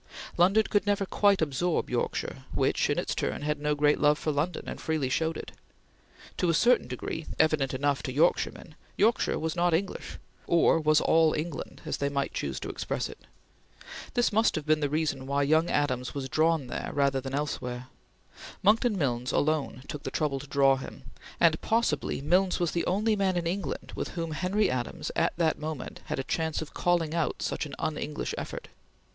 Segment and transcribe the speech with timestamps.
[0.35, 4.31] London could never quite absorb Yorkshire, which, in its turn had no great love for
[4.31, 5.51] London and freely showed it.
[6.37, 10.17] To a certain degree, evident enough to Yorkshiremen, Yorkshire was not English
[10.47, 13.27] or was all England, as they might choose to express it.
[14.15, 17.85] This must have been the reason why young Adams was drawn there rather than elsewhere.
[18.63, 21.03] Monckton Milnes alone took the trouble to draw him,
[21.39, 25.59] and possibly Milnes was the only man in England with whom Henry Adams, at that
[25.59, 28.67] moment, had a chance of calling out such an un English effort.